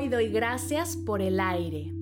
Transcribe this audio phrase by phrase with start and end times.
[0.00, 1.92] Hoy doy gracias por el aire.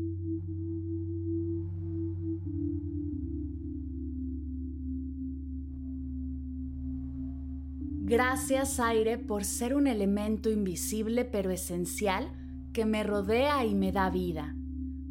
[8.05, 12.31] Gracias aire por ser un elemento invisible pero esencial
[12.73, 14.55] que me rodea y me da vida.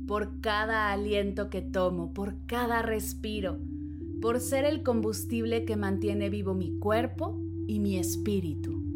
[0.08, 3.60] Por cada aliento que tomo, por cada respiro,
[4.22, 8.87] por ser el combustible que mantiene vivo mi cuerpo y mi espíritu.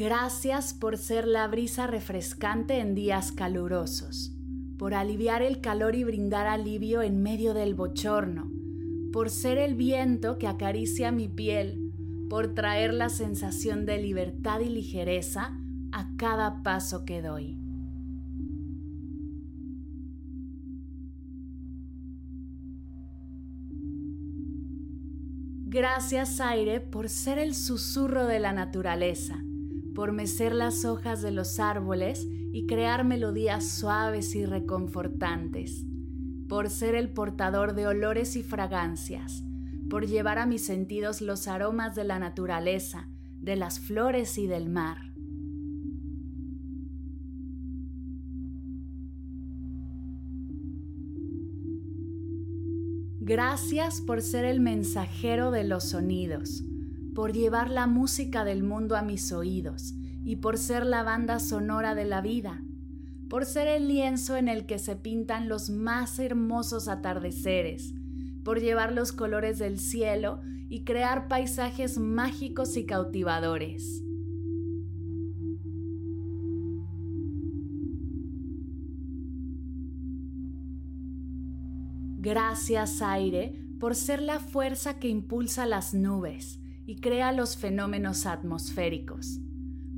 [0.00, 4.32] Gracias por ser la brisa refrescante en días calurosos,
[4.78, 8.50] por aliviar el calor y brindar alivio en medio del bochorno,
[9.12, 11.92] por ser el viento que acaricia mi piel,
[12.30, 15.54] por traer la sensación de libertad y ligereza
[15.92, 17.58] a cada paso que doy.
[25.66, 29.44] Gracias aire por ser el susurro de la naturaleza
[29.94, 35.84] por mecer las hojas de los árboles y crear melodías suaves y reconfortantes,
[36.48, 39.44] por ser el portador de olores y fragancias,
[39.88, 43.08] por llevar a mis sentidos los aromas de la naturaleza,
[43.40, 44.98] de las flores y del mar.
[53.20, 56.64] Gracias por ser el mensajero de los sonidos
[57.14, 59.94] por llevar la música del mundo a mis oídos
[60.24, 62.62] y por ser la banda sonora de la vida,
[63.28, 67.94] por ser el lienzo en el que se pintan los más hermosos atardeceres,
[68.44, 74.02] por llevar los colores del cielo y crear paisajes mágicos y cautivadores.
[82.18, 86.59] Gracias aire por ser la fuerza que impulsa las nubes
[86.90, 89.38] y crea los fenómenos atmosféricos,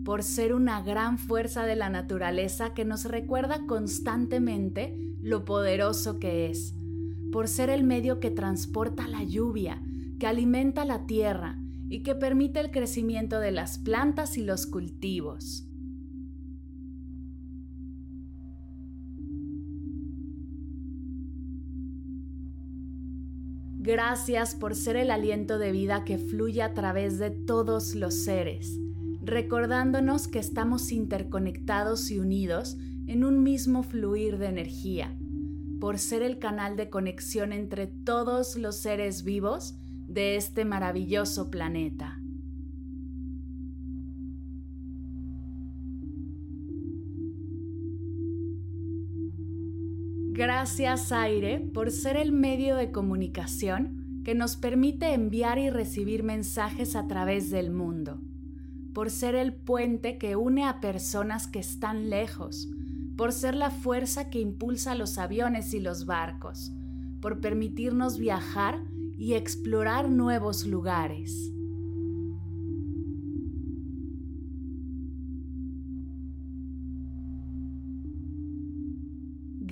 [0.04, 6.50] por ser una gran fuerza de la naturaleza que nos recuerda constantemente lo poderoso que
[6.50, 6.74] es,
[7.32, 9.82] por ser el medio que transporta la lluvia,
[10.20, 11.56] que alimenta la tierra
[11.88, 15.66] y que permite el crecimiento de las plantas y los cultivos.
[23.84, 28.78] Gracias por ser el aliento de vida que fluye a través de todos los seres,
[29.20, 32.76] recordándonos que estamos interconectados y unidos
[33.08, 35.18] en un mismo fluir de energía,
[35.80, 39.74] por ser el canal de conexión entre todos los seres vivos
[40.06, 42.21] de este maravilloso planeta.
[50.42, 56.96] Gracias aire por ser el medio de comunicación que nos permite enviar y recibir mensajes
[56.96, 58.18] a través del mundo,
[58.92, 62.68] por ser el puente que une a personas que están lejos,
[63.16, 66.72] por ser la fuerza que impulsa los aviones y los barcos,
[67.20, 68.82] por permitirnos viajar
[69.16, 71.52] y explorar nuevos lugares.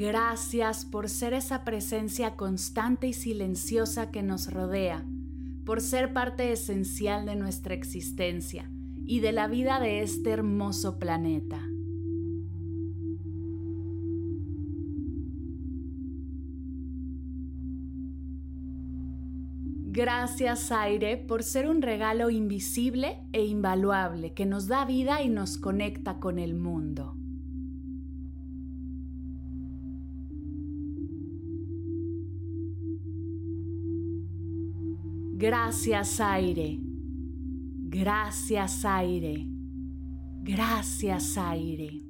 [0.00, 5.04] Gracias por ser esa presencia constante y silenciosa que nos rodea,
[5.66, 8.70] por ser parte esencial de nuestra existencia
[9.04, 11.60] y de la vida de este hermoso planeta.
[19.92, 25.58] Gracias aire por ser un regalo invisible e invaluable que nos da vida y nos
[25.58, 27.19] conecta con el mundo.
[35.40, 36.78] Gracias aire.
[37.88, 39.46] Gracias aire.
[40.42, 42.09] Gracias aire.